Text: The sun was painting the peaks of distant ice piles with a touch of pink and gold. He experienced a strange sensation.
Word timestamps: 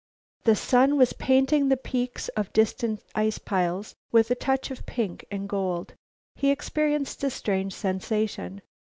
The 0.45 0.55
sun 0.55 0.97
was 0.97 1.13
painting 1.13 1.69
the 1.69 1.77
peaks 1.77 2.27
of 2.29 2.51
distant 2.53 3.03
ice 3.13 3.37
piles 3.37 3.93
with 4.11 4.31
a 4.31 4.33
touch 4.33 4.71
of 4.71 4.87
pink 4.87 5.23
and 5.29 5.47
gold. 5.47 5.93
He 6.37 6.49
experienced 6.49 7.23
a 7.23 7.29
strange 7.29 7.73
sensation. 7.75 8.63